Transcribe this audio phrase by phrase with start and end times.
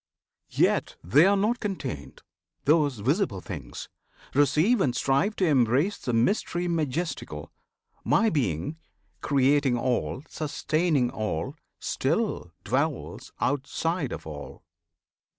[0.49, 2.23] Yet they are not contained,
[2.65, 3.87] Those visible things!
[4.33, 7.51] Receive and strive to embrace The mystery majestical!
[8.03, 8.77] My Being
[9.21, 14.63] Creating all, sustaining all still dwells Outside of all!